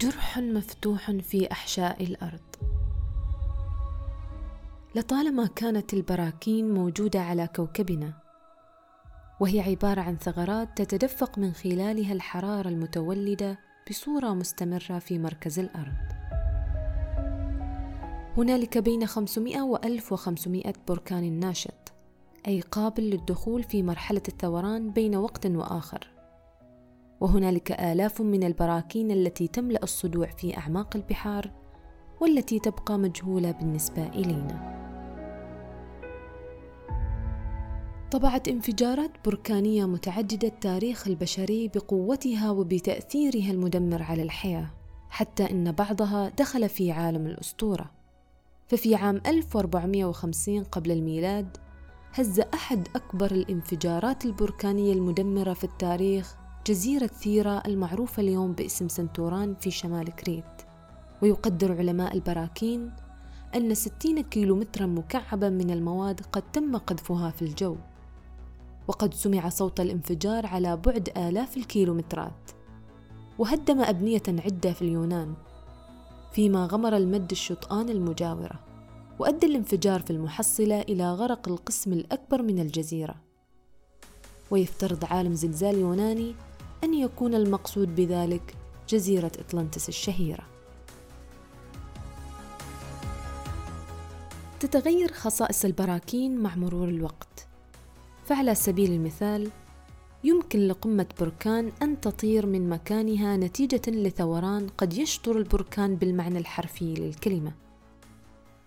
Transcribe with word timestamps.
جرح 0.00 0.38
مفتوح 0.38 1.10
في 1.10 1.52
أحشاء 1.52 2.04
الأرض. 2.04 2.40
لطالما 4.94 5.46
كانت 5.46 5.94
البراكين 5.94 6.74
موجودة 6.74 7.20
على 7.20 7.48
كوكبنا 7.56 8.12
وهي 9.40 9.60
عبارة 9.60 10.00
عن 10.00 10.16
ثغرات 10.16 10.82
تتدفق 10.82 11.38
من 11.38 11.52
خلالها 11.52 12.12
الحرارة 12.12 12.68
المتولدة 12.68 13.58
بصورة 13.90 14.34
مستمرة 14.34 14.98
في 14.98 15.18
مركز 15.18 15.58
الأرض. 15.58 15.96
هنالك 18.36 18.78
بين 18.78 19.06
500 19.06 19.60
و 19.62 19.76
1500 19.76 20.72
بركان 20.88 21.40
ناشط 21.40 21.92
أي 22.46 22.60
قابل 22.60 23.02
للدخول 23.02 23.62
في 23.62 23.82
مرحلة 23.82 24.22
الثوران 24.28 24.90
بين 24.90 25.16
وقت 25.16 25.46
وآخر. 25.46 26.15
وهنالك 27.20 27.72
آلاف 27.72 28.20
من 28.20 28.44
البراكين 28.44 29.10
التي 29.10 29.48
تملأ 29.48 29.82
الصدوع 29.82 30.26
في 30.26 30.56
أعماق 30.56 30.96
البحار 30.96 31.50
والتي 32.20 32.58
تبقى 32.58 32.98
مجهولة 32.98 33.50
بالنسبة 33.50 34.06
إلينا. 34.06 34.76
طبعت 38.10 38.48
انفجارات 38.48 39.10
بركانية 39.24 39.84
متعددة 39.84 40.48
التاريخ 40.48 41.08
البشري 41.08 41.68
بقوتها 41.68 42.50
وبتأثيرها 42.50 43.50
المدمر 43.50 44.02
على 44.02 44.22
الحياة، 44.22 44.70
حتى 45.10 45.50
إن 45.50 45.72
بعضها 45.72 46.28
دخل 46.28 46.68
في 46.68 46.92
عالم 46.92 47.26
الأسطورة. 47.26 47.90
ففي 48.68 48.94
عام 48.94 49.20
1450 49.26 50.64
قبل 50.64 50.90
الميلاد 50.90 51.56
هز 52.12 52.40
أحد 52.40 52.88
أكبر 52.96 53.30
الانفجارات 53.30 54.24
البركانية 54.24 54.92
المدمرة 54.92 55.52
في 55.52 55.64
التاريخ 55.64 56.36
جزيرة 56.66 57.06
ثيرا 57.06 57.62
المعروفة 57.66 58.22
اليوم 58.22 58.52
باسم 58.52 58.88
سنتوران 58.88 59.54
في 59.60 59.70
شمال 59.70 60.10
كريت. 60.16 60.44
ويقدر 61.22 61.78
علماء 61.78 62.14
البراكين 62.14 62.92
أن 63.54 63.74
60 63.74 64.20
كيلومترا 64.22 64.86
مكعبا 64.86 65.48
من 65.48 65.70
المواد 65.70 66.20
قد 66.32 66.42
تم 66.52 66.76
قذفها 66.76 67.30
في 67.30 67.42
الجو. 67.42 67.76
وقد 68.88 69.14
سمع 69.14 69.48
صوت 69.48 69.80
الانفجار 69.80 70.46
على 70.46 70.76
بعد 70.76 71.08
آلاف 71.16 71.56
الكيلومترات. 71.56 72.50
وهدم 73.38 73.80
أبنية 73.80 74.22
عدة 74.28 74.72
في 74.72 74.82
اليونان 74.82 75.34
فيما 76.32 76.66
غمر 76.66 76.96
المد 76.96 77.30
الشطآن 77.30 77.88
المجاورة 77.88 78.60
وأدى 79.18 79.46
الانفجار 79.46 80.00
في 80.00 80.10
المحصلة 80.10 80.80
إلى 80.80 81.12
غرق 81.12 81.48
القسم 81.48 81.92
الأكبر 81.92 82.42
من 82.42 82.58
الجزيرة. 82.58 83.14
ويفترض 84.50 85.04
عالم 85.04 85.34
زلزال 85.34 85.78
يوناني 85.78 86.34
أن 86.86 86.94
يكون 86.94 87.34
المقصود 87.34 87.94
بذلك 87.94 88.54
جزيرة 88.88 89.32
أطلنطس 89.38 89.88
الشهيرة. 89.88 90.46
تتغير 94.60 95.12
خصائص 95.12 95.64
البراكين 95.64 96.38
مع 96.38 96.56
مرور 96.56 96.88
الوقت. 96.88 97.46
فعلى 98.26 98.54
سبيل 98.54 98.92
المثال 98.92 99.50
يمكن 100.24 100.58
لقمة 100.58 101.06
بركان 101.20 101.72
أن 101.82 102.00
تطير 102.00 102.46
من 102.46 102.68
مكانها 102.68 103.36
نتيجة 103.36 103.82
لثوران 103.90 104.68
قد 104.78 104.92
يشطر 104.92 105.38
البركان 105.38 105.96
بالمعنى 105.96 106.38
الحرفي 106.38 106.94
للكلمة. 106.94 107.52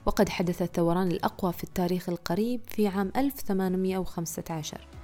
وقد 0.05 0.29
حدث 0.29 0.61
الثوران 0.61 1.07
الأقوى 1.11 1.53
في 1.53 1.63
التاريخ 1.63 2.09
القريب 2.09 2.61
في 2.67 2.87
عام 2.87 3.11
1815 3.15 4.98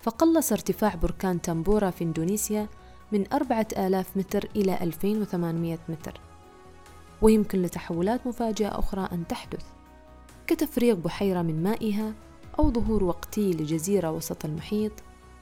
فقلص 0.00 0.52
ارتفاع 0.52 0.94
بركان 0.94 1.40
تامبورا 1.40 1.90
في 1.90 2.04
إندونيسيا 2.04 2.68
من 3.12 3.24
4000 3.32 4.16
متر 4.16 4.48
إلى 4.56 4.78
2800 4.82 5.78
متر. 5.88 6.20
ويمكن 7.22 7.62
لتحولات 7.62 8.26
مفاجئة 8.26 8.78
أخرى 8.78 9.08
أن 9.12 9.26
تحدث. 9.26 9.64
كتفريغ 10.46 10.94
بحيرة 10.94 11.42
من 11.42 11.62
مائها 11.62 12.14
أو 12.58 12.72
ظهور 12.72 13.04
وقتي 13.04 13.50
لجزيرة 13.50 14.10
وسط 14.10 14.44
المحيط 14.44 14.92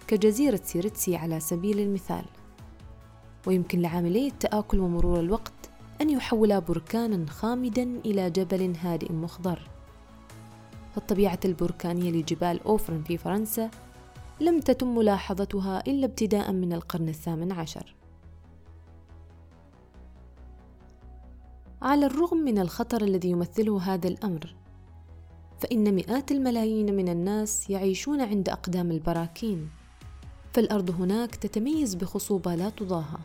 كجزيرة 0.07 0.61
سيرتسي 0.65 1.17
على 1.17 1.41
سبيل 1.41 1.81
المثال. 1.81 2.25
ويمكن 3.47 3.81
لعاملي 3.81 4.27
التآكل 4.27 4.79
ومرور 4.79 5.21
الوقت 5.21 5.53
أن 6.01 6.11
يحول 6.11 6.61
بركانا 6.61 7.27
خامدا 7.31 7.83
إلى 7.83 8.31
جبل 8.31 8.77
هادئ 8.81 9.13
مخضر. 9.13 9.69
فالطبيعة 10.95 11.41
البركانية 11.45 12.11
لجبال 12.11 12.63
أوفرن 12.67 13.03
في 13.03 13.19
فرنسا 13.19 13.71
لم 14.41 14.61
تتم 14.61 14.95
ملاحظتها 14.95 15.83
إلا 15.87 16.07
ابتداء 16.07 16.53
من 16.53 16.73
القرن 16.73 17.09
الثامن 17.09 17.53
عشر. 17.53 17.95
على 21.83 22.07
الرغم 22.07 22.37
من 22.37 22.59
الخطر 22.59 23.03
الذي 23.03 23.31
يمثله 23.31 23.95
هذا 23.95 24.09
الأمر 24.09 24.55
فإن 25.59 25.95
مئات 25.95 26.33
الملايين 26.33 26.97
من 26.97 27.09
الناس 27.09 27.71
يعيشون 27.71 28.21
عند 28.21 28.49
أقدام 28.49 28.91
البراكين 28.91 29.69
فالأرض 30.53 30.91
هناك 30.91 31.35
تتميز 31.35 31.95
بخصوبة 31.95 32.55
لا 32.55 32.71
تضاهى 32.71 33.19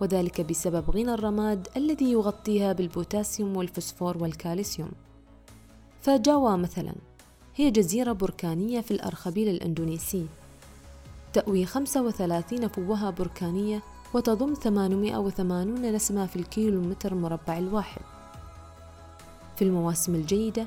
وذلك 0.00 0.40
بسبب 0.40 0.90
غنى 0.90 1.14
الرماد 1.14 1.68
الذي 1.76 2.12
يغطيها 2.12 2.72
بالبوتاسيوم 2.72 3.56
والفسفور 3.56 4.22
والكالسيوم. 4.22 4.90
فجاوا 6.00 6.56
مثلا 6.56 6.94
هي 7.56 7.70
جزيرة 7.70 8.12
بركانية 8.12 8.80
في 8.80 8.90
الأرخبيل 8.90 9.48
الإندونيسي. 9.48 10.26
تأوي 11.32 11.66
35 11.66 12.68
فوهة 12.68 13.10
بركانية 13.10 13.82
وتضم 14.14 14.54
880 14.54 15.92
نسمة 15.94 16.26
في 16.26 16.36
الكيلو 16.36 16.80
متر 16.80 17.14
مربع 17.14 17.58
الواحد. 17.58 18.02
في 19.56 19.64
المواسم 19.64 20.14
الجيدة 20.14 20.66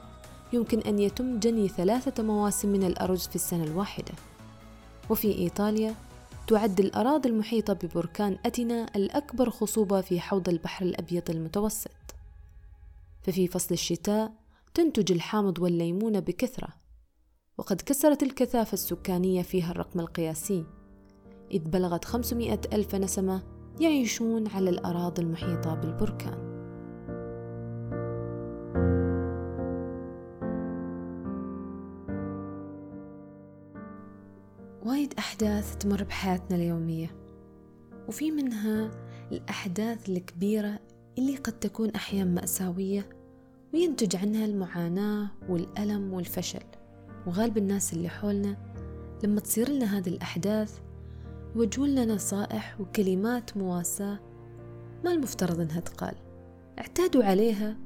يمكن 0.53 0.79
أن 0.79 0.99
يتم 0.99 1.39
جني 1.39 1.67
ثلاثة 1.67 2.23
مواسم 2.23 2.69
من 2.69 2.83
الأرز 2.83 3.27
في 3.27 3.35
السنة 3.35 3.63
الواحدة. 3.63 4.13
وفي 5.09 5.37
إيطاليا 5.37 5.95
تعد 6.47 6.79
الأراضي 6.79 7.29
المحيطة 7.29 7.73
ببركان 7.73 8.37
أتينا 8.45 8.85
الأكبر 8.95 9.49
خصوبة 9.49 10.01
في 10.01 10.19
حوض 10.19 10.49
البحر 10.49 10.85
الأبيض 10.85 11.29
المتوسط. 11.29 11.91
ففي 13.23 13.47
فصل 13.47 13.73
الشتاء 13.73 14.31
تنتج 14.73 15.11
الحامض 15.11 15.59
والليمون 15.59 16.19
بكثرة 16.19 16.67
وقد 17.57 17.81
كسرت 17.81 18.23
الكثافة 18.23 18.73
السكانية 18.73 19.41
فيها 19.41 19.71
الرقم 19.71 19.99
القياسي 19.99 20.65
إذ 21.51 21.59
بلغت 21.69 22.05
500 22.05 22.59
ألف 22.73 22.95
نسمة 22.95 23.43
يعيشون 23.79 24.47
على 24.47 24.69
الأراضي 24.69 25.21
المحيطة 25.21 25.75
بالبركان. 25.75 26.53
وايد 34.85 35.13
أحداث 35.19 35.77
تمر 35.77 36.03
بحياتنا 36.03 36.55
اليومية 36.55 37.15
وفي 38.07 38.31
منها 38.31 38.91
الأحداث 39.31 40.09
الكبيرة 40.09 40.79
اللي 41.17 41.35
قد 41.35 41.59
تكون 41.59 41.89
أحيانا 41.89 42.31
مأساوية 42.31 43.22
وينتج 43.73 44.15
عنها 44.15 44.45
المعاناة 44.45 45.27
والألم 45.49 46.13
والفشل. 46.13 46.63
وغالب 47.27 47.57
الناس 47.57 47.93
اللي 47.93 48.09
حولنا 48.09 48.57
لما 49.23 49.39
تصير 49.39 49.69
لنا 49.69 49.97
هذه 49.97 50.09
الأحداث 50.09 50.79
يوجهون 51.55 51.89
لنا 51.89 52.15
نصائح 52.15 52.81
وكلمات 52.81 53.57
مواساة 53.57 54.19
ما 55.03 55.11
المفترض 55.11 55.59
إنها 55.59 55.79
تقال. 55.79 56.15
اعتادوا 56.79 57.23
عليها 57.23 57.77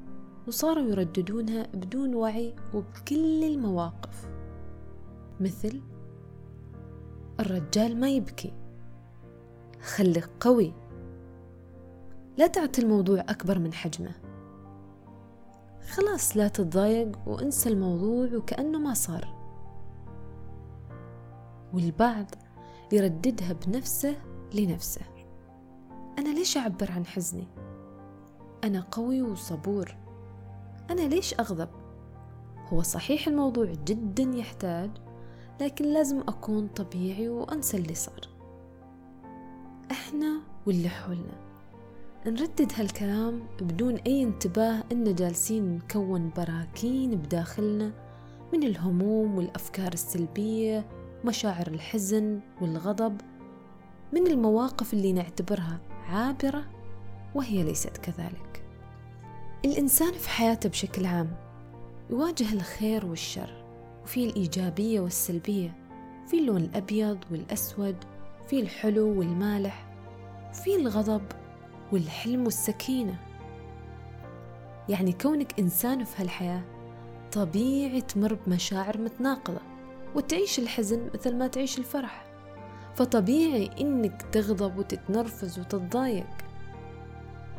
وصاروا 0.48 0.90
يرددونها 0.90 1.66
بدون 1.74 2.14
وعي 2.14 2.54
وبكل 2.74 3.44
المواقف. 3.44 4.28
مثل 5.40 5.80
الرجال 7.40 8.00
ما 8.00 8.10
يبكي. 8.10 8.52
خليك 9.82 10.28
قوي. 10.40 10.72
لا 12.38 12.46
تعطي 12.46 12.82
الموضوع 12.82 13.20
أكبر 13.20 13.58
من 13.58 13.72
حجمه. 13.72 14.27
خلاص 15.88 16.36
لا 16.36 16.48
تتضايق 16.48 17.18
وانسى 17.26 17.68
الموضوع 17.68 18.28
وكأنه 18.34 18.78
ما 18.78 18.94
صار. 18.94 19.34
والبعض 21.74 22.26
يرددها 22.92 23.52
بنفسه 23.52 24.16
لنفسه. 24.54 25.02
أنا 26.18 26.28
ليش 26.28 26.56
أعبر 26.56 26.92
عن 26.92 27.06
حزني؟ 27.06 27.46
أنا 28.64 28.80
قوي 28.90 29.22
وصبور. 29.22 29.96
أنا 30.90 31.00
ليش 31.00 31.34
أغضب؟ 31.40 31.68
هو 32.72 32.82
صحيح 32.82 33.28
الموضوع 33.28 33.72
جدا 33.84 34.22
يحتاج 34.22 34.90
لكن 35.60 35.84
لازم 35.84 36.20
أكون 36.20 36.68
طبيعي 36.68 37.28
وأنسى 37.28 37.76
اللي 37.76 37.94
صار. 37.94 38.28
إحنا 39.90 40.40
واللي 40.66 40.88
حولنا. 40.88 41.47
نردد 42.30 42.72
هالكلام 42.76 43.42
بدون 43.60 43.94
أي 43.94 44.22
انتباه 44.22 44.84
إن 44.92 45.14
جالسين 45.14 45.76
نكون 45.76 46.30
براكين 46.36 47.10
بداخلنا 47.10 47.92
من 48.52 48.62
الهموم 48.62 49.36
والأفكار 49.36 49.92
السلبية 49.92 50.86
مشاعر 51.24 51.66
الحزن 51.66 52.40
والغضب 52.60 53.20
من 54.12 54.26
المواقف 54.26 54.94
اللي 54.94 55.12
نعتبرها 55.12 55.80
عابرة 56.08 56.64
وهي 57.34 57.62
ليست 57.62 57.96
كذلك. 57.96 58.64
الإنسان 59.64 60.12
في 60.12 60.28
حياته 60.28 60.68
بشكل 60.68 61.06
عام 61.06 61.36
يواجه 62.10 62.52
الخير 62.52 63.06
والشر 63.06 63.64
وفي 64.02 64.24
الإيجابية 64.24 65.00
والسلبية 65.00 65.76
في 66.26 66.38
اللون 66.38 66.60
الأبيض 66.60 67.18
والأسود 67.30 67.96
في 68.48 68.60
الحلو 68.60 69.18
والمالح 69.18 69.88
في 70.52 70.76
الغضب 70.76 71.22
والحلم 71.92 72.44
والسكينة. 72.44 73.16
يعني 74.88 75.12
كونك 75.12 75.58
إنسان 75.60 76.04
في 76.04 76.22
هالحياة 76.22 76.62
طبيعي 77.32 78.00
تمر 78.00 78.38
بمشاعر 78.46 78.98
متناقضة 78.98 79.60
وتعيش 80.14 80.58
الحزن 80.58 81.10
مثل 81.14 81.36
ما 81.36 81.46
تعيش 81.46 81.78
الفرح. 81.78 82.24
فطبيعي 82.94 83.70
إنك 83.80 84.22
تغضب 84.32 84.78
وتتنرفز 84.78 85.58
وتتضايق. 85.58 86.26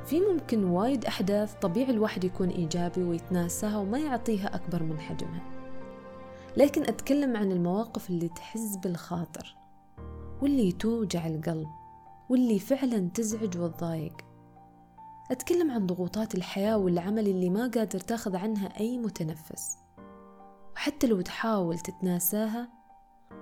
في 0.06 0.20
ممكن 0.20 0.64
وايد 0.64 1.06
أحداث 1.06 1.54
طبيعي 1.54 1.92
الواحد 1.92 2.24
يكون 2.24 2.50
إيجابي 2.50 3.04
ويتناساها 3.04 3.78
وما 3.78 4.00
يعطيها 4.00 4.56
أكبر 4.56 4.84
من 4.84 5.00
حجمها. 5.00 5.42
لكن 6.58 6.82
أتكلم 6.82 7.38
عن 7.38 7.52
المواقف 7.52 8.10
اللي 8.10 8.28
تحز 8.30 8.76
بالخاطر 8.76 9.56
واللي 10.42 10.72
توجع 10.72 11.28
القلب. 11.28 11.79
واللي 12.30 12.60
فعلا 12.60 13.10
تزعج 13.14 13.58
وتضايق. 13.58 14.14
أتكلم 15.32 15.72
عن 15.72 15.86
ضغوطات 15.86 16.36
الحياة 16.36 16.78
والعمل 16.78 17.28
اللي 17.28 17.50
ما 17.50 17.62
قادر 17.62 18.00
تاخذ 18.00 18.36
عنها 18.36 18.80
أي 18.80 18.98
متنفس. 18.98 19.78
وحتى 20.76 21.08
لو 21.08 21.22
تحاول 21.22 21.80
تتناساها 21.80 22.70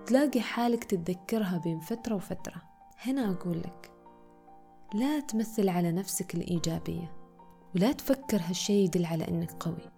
تلاقي 0.05 0.41
حالك 0.41 0.83
تتذكرها 0.83 1.57
بين 1.57 1.79
فترة 1.79 2.15
وفترة. 2.15 2.61
هنا 2.99 3.31
أقول 3.31 3.59
لك 3.59 3.91
لا 4.93 5.19
تمثل 5.19 5.69
على 5.69 5.91
نفسك 5.91 6.35
الإيجابية 6.35 7.13
ولا 7.75 7.91
تفكر 7.91 8.41
هالشي 8.41 8.73
يدل 8.73 9.05
على 9.05 9.27
أنك 9.27 9.51
قوي. 9.51 9.91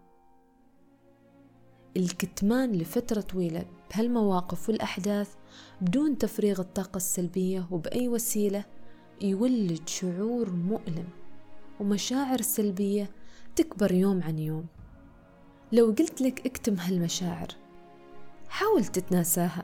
الكتمان 1.98 2.72
لفترة 2.72 3.22
طويلة 3.22 3.66
بهالمواقف 3.92 4.70
والأحداث 4.70 5.36
بدون 5.82 6.18
تفريغ 6.18 6.62
الطاقة 6.62 6.98
السلبية 6.98 7.68
وبأي 7.72 8.08
وسيلة 8.08 8.66
يولد 9.22 9.90
شعور 9.90 10.50
مؤلم 10.50 11.08
ومشاعر 11.80 12.42
سلبية 12.42 13.10
تكبر 13.56 13.92
يوم 13.92 14.24
عن 14.24 14.40
يوم. 14.40 14.66
لو 15.72 15.86
قلت 15.86 16.22
لك 16.22 16.46
اكتم 16.46 16.76
هالمشاعر 16.76 17.48
حاول 18.50 18.86
تتناساها 18.86 19.64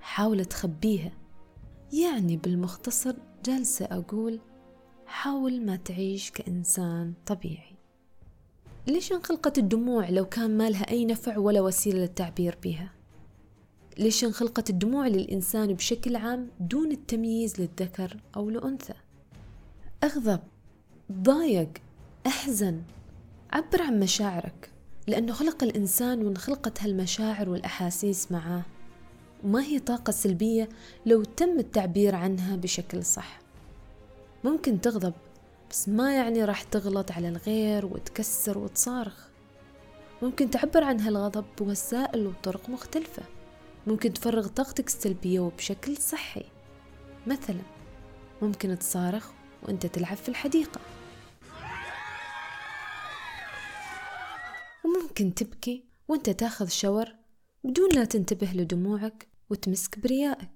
حاول 0.00 0.44
تخبيها. 0.44 1.12
يعني 1.92 2.36
بالمختصر 2.36 3.14
جالسة 3.44 3.84
أقول 3.84 4.40
حاول 5.06 5.66
ما 5.66 5.76
تعيش 5.76 6.30
كإنسان 6.30 7.14
طبيعي. 7.26 7.76
ليش 8.86 9.12
انخلقت 9.12 9.58
الدموع 9.58 10.08
لو 10.08 10.24
كان 10.24 10.58
ما 10.58 10.70
لها 10.70 10.90
أي 10.90 11.04
نفع 11.04 11.38
ولا 11.38 11.60
وسيلة 11.60 11.98
للتعبير 11.98 12.58
بها؟ 12.62 12.92
ليش 14.00 14.24
انخلقت 14.24 14.70
الدموع 14.70 15.06
للإنسان 15.08 15.74
بشكل 15.74 16.16
عام 16.16 16.48
دون 16.60 16.92
التمييز 16.92 17.60
للذكر 17.60 18.16
أو 18.36 18.48
الأنثى؟ 18.48 18.94
أغضب 20.04 20.40
ضايق 21.12 21.68
أحزن 22.26 22.82
عبر 23.52 23.82
عن 23.82 24.00
مشاعرك 24.00 24.70
لأنه 25.06 25.32
خلق 25.32 25.62
الإنسان 25.62 26.26
وانخلقت 26.26 26.82
هالمشاعر 26.82 27.48
والأحاسيس 27.48 28.32
معاه. 28.32 28.62
وما 29.44 29.62
هي 29.62 29.78
طاقة 29.78 30.10
سلبية 30.10 30.68
لو 31.06 31.24
تم 31.24 31.58
التعبير 31.58 32.14
عنها 32.14 32.56
بشكل 32.56 33.04
صح؟ 33.04 33.40
ممكن 34.44 34.80
تغضب 34.80 35.14
بس 35.70 35.88
ما 35.88 36.14
يعني 36.14 36.44
راح 36.44 36.62
تغلط 36.62 37.12
على 37.12 37.28
الغير 37.28 37.86
وتكسر 37.86 38.58
وتصارخ. 38.58 39.28
ممكن 40.22 40.50
تعبر 40.50 40.84
عن 40.84 41.00
هالغضب 41.00 41.44
بوسائل 41.58 42.26
وطرق 42.26 42.70
مختلفة. 42.70 43.22
ممكن 43.86 44.12
تفرغ 44.12 44.46
طاقتك 44.46 44.86
السلبية 44.86 45.40
وبشكل 45.40 45.96
صحي. 45.96 46.44
مثلا 47.26 47.62
ممكن 48.42 48.78
تصارخ 48.78 49.30
وأنت 49.62 49.86
تلعب 49.86 50.16
في 50.16 50.28
الحديقة. 50.28 50.80
وممكن 54.84 55.34
تبكي 55.34 55.84
وأنت 56.08 56.30
تأخذ 56.30 56.68
شاور 56.68 57.14
بدون 57.64 57.88
لا 57.92 58.04
تنتبه 58.04 58.46
لدموعك 58.46 59.28
وتمسك 59.50 59.98
بريائك. 59.98 60.50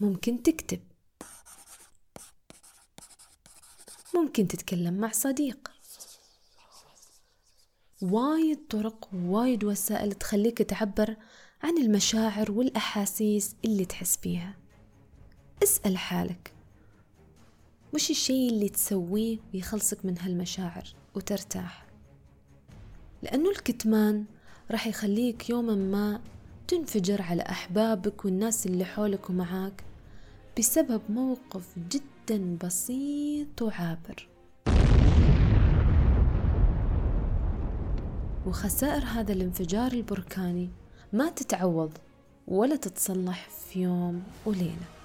ممكن 0.00 0.42
تكتب 0.42 0.80
ممكن 4.32 4.48
تتكلم 4.48 4.94
مع 4.94 5.10
صديق. 5.12 5.70
وايد 8.02 8.58
طرق 8.70 9.08
وايد 9.14 9.64
وسائل 9.64 10.12
تخليك 10.12 10.58
تعبر 10.58 11.16
عن 11.62 11.78
المشاعر 11.78 12.50
والأحاسيس 12.52 13.56
اللي 13.64 13.84
تحس 13.84 14.16
فيها 14.16 14.56
اسأل 15.62 15.98
حالك. 15.98 16.52
وش 17.94 18.10
الشي 18.10 18.48
اللي 18.48 18.68
تسويه 18.68 19.38
ويخلصك 19.54 20.04
من 20.04 20.18
هالمشاعر 20.18 20.94
وترتاح؟ 21.14 21.86
لأنه 23.22 23.50
الكتمان 23.50 24.24
راح 24.70 24.86
يخليك 24.86 25.50
يوما 25.50 25.74
ما 25.74 26.20
تنفجر 26.68 27.22
على 27.22 27.42
أحبابك 27.42 28.24
والناس 28.24 28.66
اللي 28.66 28.84
حولك 28.84 29.30
ومعاك 29.30 29.84
بسبب 30.58 31.02
موقف 31.08 31.78
جدا 31.78 32.11
بسيط 32.30 33.62
وعابر. 33.62 34.28
وخسائر 38.46 39.04
هذا 39.04 39.32
الانفجار 39.32 39.92
البركاني 39.92 40.70
ما 41.12 41.30
تتعوض 41.30 41.90
ولا 42.48 42.76
تتصلح 42.76 43.48
في 43.48 43.82
يوم 43.82 44.22
وليلة. 44.46 45.01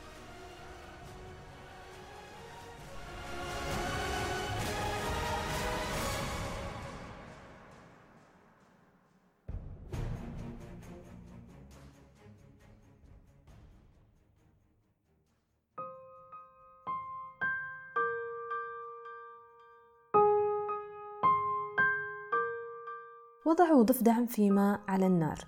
وضعوا 23.60 23.84
ضفدعا 23.84 24.26
في 24.26 24.52
ماء 24.52 24.82
على 24.88 25.08
النار. 25.08 25.40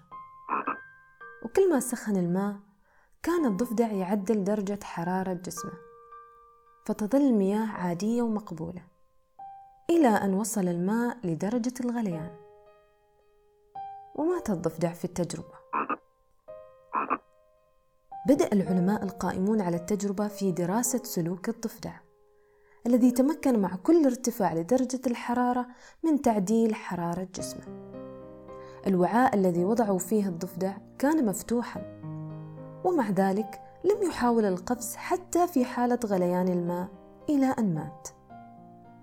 وكل 1.44 1.70
ما 1.70 1.80
سخن 1.80 2.16
الماء 2.16 2.56
كان 3.24 3.46
الضفدع 3.46 3.92
يعدل 3.92 4.44
درجة 4.44 4.80
حرارة 4.84 5.34
جسمه 5.34 5.74
فتظل 6.86 7.22
المياه 7.22 7.68
عادية 7.68 8.22
ومقبولة 8.22 8.82
إلى 9.90 10.08
أن 10.08 10.34
وصل 10.34 10.68
الماء 10.68 11.18
لدرجة 11.24 11.74
الغليان. 11.80 12.36
ومات 14.16 14.50
الضفدع 14.50 14.94
في 14.94 15.06
التجربة. 15.06 15.60
بدأ 18.28 18.50
العلماء 18.54 19.04
القائمون 19.04 19.62
على 19.62 19.78
التجربة 19.78 20.28
في 20.28 20.52
دراسة 20.52 21.04
سلوك 21.04 21.50
الضفدع 21.50 21.94
الذي 22.88 23.12
تمكن 23.12 23.60
مع 23.60 23.76
كل 23.76 24.06
ارتفاع 24.06 24.54
لدرجة 24.54 25.02
الحرارة 25.08 25.68
من 26.04 26.22
تعديل 26.22 26.76
حرارة 26.76 27.28
جسمه. 27.36 27.64
الوعاء 28.88 29.36
الذي 29.36 29.66
وضعوا 29.66 30.00
فيه 30.00 30.28
الضفدع 30.28 30.74
كان 31.00 31.26
مفتوحا، 31.26 31.82
ومع 32.84 33.10
ذلك 33.10 33.62
لم 33.84 34.08
يحاول 34.08 34.46
القفز 34.46 34.96
حتى 34.96 35.48
في 35.48 35.66
حالة 35.66 36.00
غليان 36.06 36.48
الماء 36.48 36.88
إلى 37.30 37.46
أن 37.60 37.74
مات. 37.74 38.08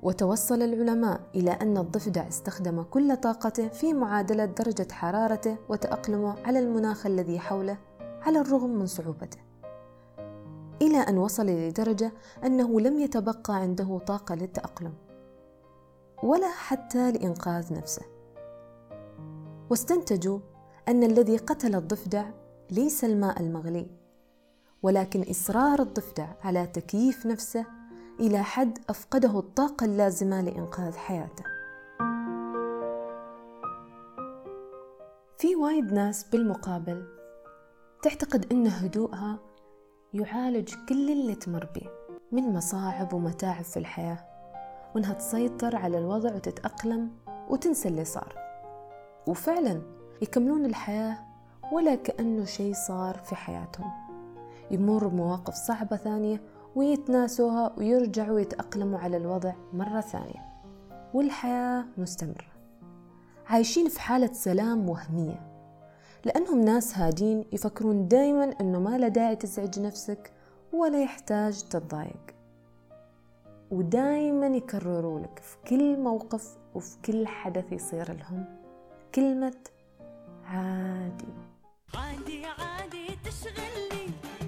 وتوصل 0.03 0.63
العلماء 0.63 1.21
إلى 1.35 1.51
أن 1.51 1.79
الضفدع 1.79 2.29
استخدم 2.29 2.83
كل 2.83 3.17
طاقته 3.17 3.69
في 3.69 3.93
معادلة 3.93 4.45
درجة 4.45 4.93
حرارته 4.93 5.57
وتأقلمه 5.69 6.35
على 6.45 6.59
المناخ 6.59 7.07
الذي 7.07 7.39
حوله 7.39 7.79
على 8.23 8.41
الرغم 8.41 8.71
من 8.71 8.87
صعوبته. 8.87 9.46
إلى 10.83 10.99
أن 10.99 11.19
وصل 11.19 11.47
لدرجة 11.47 12.13
أنه 12.45 12.81
لم 12.81 12.99
يتبقى 13.01 13.55
عنده 13.55 13.99
طاقة 13.99 14.35
للتأقلم 14.35 14.95
ولا 16.23 16.51
حتى 16.51 17.13
لإنقاذ 17.13 17.75
نفسه. 17.75 18.03
واستنتجوا 19.71 20.39
أن 20.89 21.05
الذي 21.05 21.37
قتل 21.37 21.75
الضفدع 21.75 22.25
ليس 22.71 23.05
الماء 23.05 23.41
المغلي 23.41 23.87
ولكن 24.83 25.25
إصرار 25.31 25.83
الضفدع 25.83 26.29
على 26.45 26.67
تكييف 26.67 27.27
نفسه 27.27 27.65
إلى 28.21 28.43
حد 28.43 28.79
أفقده 28.89 29.39
الطاقة 29.39 29.85
اللازمة 29.85 30.41
لإنقاذ 30.41 30.97
حياته. 30.97 31.45
في 35.39 35.57
وايد 35.57 35.93
ناس 35.93 36.25
بالمقابل 36.25 37.05
تعتقد 38.03 38.53
أن 38.53 38.67
هدوءها 38.67 39.39
يعالج 40.21 40.75
كل 40.89 41.11
اللي 41.13 41.35
تمر 41.35 41.69
بيه 41.75 41.91
من 42.33 42.55
مصاعب 42.55 43.13
ومتاعب 43.13 43.65
في 43.65 43.77
الحياة. 43.77 44.19
وإنها 44.95 45.13
تسيطر 45.13 45.77
على 45.77 45.99
الوضع 45.99 46.35
وتتأقلم 46.35 47.11
وتنسى 47.49 47.89
اللي 47.89 48.05
صار. 48.05 48.35
وفعلا 49.27 49.83
يكملون 50.23 50.67
الحياة 50.67 51.19
ولا 51.73 51.95
كأنه 51.95 52.45
شيء 52.45 52.75
صار 52.75 53.19
في 53.19 53.37
حياتهم. 53.37 53.91
يمر 54.71 55.07
بمواقف 55.07 55.55
صعبة 55.55 55.97
ثانية 55.97 56.41
ويتناسوها 56.77 57.73
ويرجعوا 57.79 58.41
يتأقلموا 58.41 58.99
على 58.99 59.17
الوضع 59.17 59.53
مرة 59.73 60.01
ثانية. 60.01 60.47
والحياة 61.15 61.85
مستمرة. 61.99 62.57
عايشين 63.47 63.89
في 63.89 64.01
حالة 64.01 64.33
سلام 64.33 64.89
وهمية. 64.89 65.56
لأنهم 66.27 66.61
ناس 66.61 66.99
هادين 66.99 67.45
يفكرون 67.53 68.09
دايما 68.09 68.45
أنه 68.61 68.81
ما 68.81 68.99
له 68.99 69.09
داعي 69.09 69.37
تزعج 69.37 69.81
نفسك 69.81 70.33
ولا 70.73 71.03
يحتاج 71.03 71.63
تتضايق. 71.63 72.37
ودايما 73.71 74.47
يكرروا 74.47 75.21
لك 75.21 75.39
في 75.39 75.57
كل 75.69 76.01
موقف 76.01 76.57
وفي 76.75 76.97
كل 77.05 77.27
حدث 77.27 77.73
يصير 77.73 78.13
لهم 78.13 78.45
كلمة 79.15 79.57
عادي. 80.45 81.35
عادي 81.95 82.47
عادي 82.47 83.07
تشغلني 83.25 84.07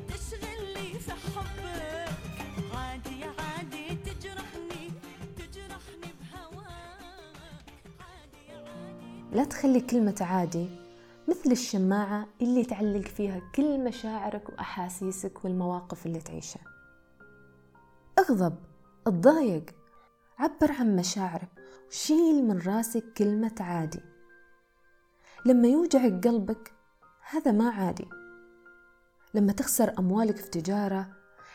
تشغلني 0.09 0.99
في 0.99 1.13
حبك. 1.13 2.09
عادي 2.75 3.25
عادي 3.25 3.95
تجرحني 4.05 4.91
تجرحني 5.37 6.11
بهواك. 6.21 7.67
عادي 8.01 8.69
عادي. 8.69 9.37
لا 9.37 9.45
تخلي 9.45 9.81
كلمة 9.81 10.17
عادي 10.21 10.88
مثل 11.29 11.53
الشماعة 11.53 12.27
اللي 12.43 12.65
تعلق 12.65 13.01
فيها 13.01 13.41
كل 13.55 13.85
مشاعرك 13.85 14.49
وأحاسيسك 14.49 15.45
والمواقف 15.45 16.07
اللي 16.07 16.21
تعيشها. 16.21 16.61
اغضب 18.19 18.55
اتضايق 19.07 19.65
عبر 20.39 20.73
عن 20.73 20.97
مشاعرك 20.97 21.49
وشيل 21.89 22.45
من 22.45 22.59
راسك 22.59 23.05
كلمة 23.17 23.55
عادي. 23.61 24.01
لما 25.47 25.69
يوجعك 25.69 26.27
قلبك 26.27 26.73
هذا 27.31 27.53
ما 27.53 27.71
عادي. 27.71 28.09
لما 29.35 29.53
تخسر 29.53 29.99
أموالك 29.99 30.37
في 30.37 30.51
تجارة 30.51 31.09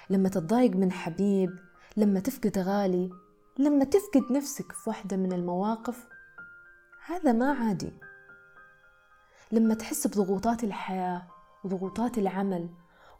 لما 0.09 0.29
تتضايق 0.29 0.71
من 0.71 0.91
حبيب 0.91 1.59
لما 1.97 2.19
تفقد 2.19 2.57
غالي 2.57 3.09
لما 3.59 3.85
تفقد 3.85 4.31
نفسك 4.31 4.71
في 4.71 4.89
واحدة 4.89 5.17
من 5.17 5.33
المواقف 5.33 6.07
هذا 7.05 7.31
ما 7.31 7.51
عادي. 7.53 8.12
لما 9.53 9.73
تحس 9.73 10.07
بضغوطات 10.07 10.63
الحياة 10.63 11.21
وضغوطات 11.63 12.17
العمل 12.17 12.67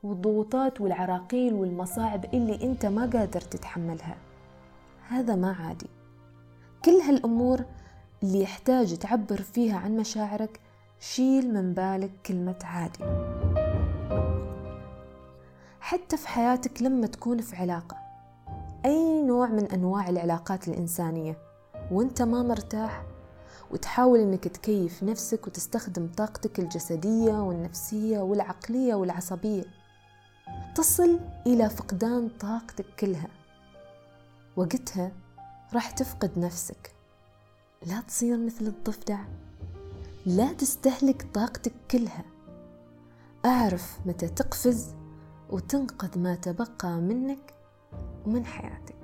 والضغوطات 0.04 0.82
والعراقيل 0.82 1.54
والمصاعب 1.54 2.26
اللي 2.34 2.64
أنت 2.64 2.86
ما 2.86 3.02
قادر 3.02 3.42
تتحملها. 3.42 4.16
هذا 5.08 5.36
ما 5.36 5.52
عادي. 5.52 5.86
كل 6.86 6.92
هالأمور 6.92 7.60
اللي 8.24 8.42
يحتاج 8.42 8.98
تعبر 8.98 9.42
فيها 9.42 9.78
عن 9.78 9.98
مشاعرك 9.98 10.60
شيل 11.00 11.54
من 11.54 11.74
بالك 11.74 12.12
كلمة 12.26 12.60
عادي. 12.64 13.04
حتى 15.82 16.18
في 16.18 16.28
حياتك 16.28 16.82
لما 16.82 17.08
تكون 17.08 17.42
في 17.42 17.56
علاقة 17.56 17.98
أي 18.86 19.22
نوع 19.22 19.48
من 19.48 19.66
أنواع 19.66 20.10
العلاقات 20.10 20.68
الإنسانية 20.68 21.38
وأنت 21.92 22.22
ما 22.22 22.44
مرتاح 22.44 23.04
وتحاول 23.72 24.20
إنك 24.20 24.48
تكيف 24.48 25.04
نفسك 25.04 25.48
وتستخدم 25.48 26.10
طاقتك 26.18 26.60
الجسدية 26.60 27.34
والنفسية 27.34 28.20
والعقلية 28.20 28.96
والعصبية. 28.96 29.64
تصل 30.76 31.20
إلى 31.48 31.70
فقدان 31.70 32.30
طاقتك 32.40 32.86
كلها. 33.00 33.28
وقتها 34.56 35.12
راح 35.74 35.92
تفقد 35.92 36.40
نفسك. 36.40 36.92
لا 37.86 38.02
تصير 38.02 38.38
مثل 38.38 38.68
الضفدع. 38.68 39.20
لا 40.26 40.54
تستهلك 40.54 41.28
طاقتك 41.34 41.74
كلها. 41.92 42.24
أعرف 43.46 44.00
متى 44.06 44.28
تقفز 44.28 44.96
وتنقذ 45.50 46.20
ما 46.20 46.36
تبقى 46.36 46.92
منك 46.92 47.54
ومن 48.26 48.46
حياتك. 48.46 49.03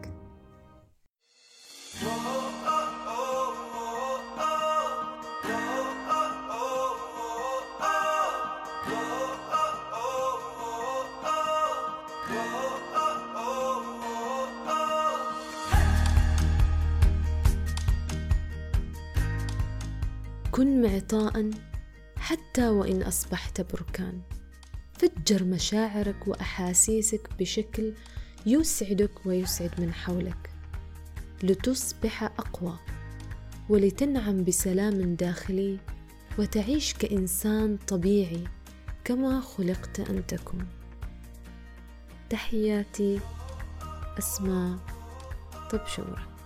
كن 20.60 20.82
معطاء 20.82 21.50
حتى 22.18 22.68
وإن 22.68 23.04
أصبحت 23.04 23.62
بركان. 23.62 24.22
فجر 24.94 25.44
مشاعرك 25.44 26.28
وأحاسيسك 26.28 27.30
بشكل 27.40 27.94
يسعدك 28.46 29.26
ويسعد 29.26 29.82
من 29.82 29.94
حولك. 29.94 30.50
لتصبح 31.44 32.24
أقوى 32.24 32.80
ولتنعم 33.70 34.44
بسلام 34.44 35.16
داخلي 35.16 35.80
وتعيش 36.40 36.94
كإنسان 36.94 37.78
طبيعي 37.88 38.44
كما 39.04 39.42
خلقت 39.42 40.00
أن 40.00 40.28
تكون. 40.28 40.68
تحياتي 42.30 43.20
أسماء. 44.18 44.78
طبشورة 45.72 46.39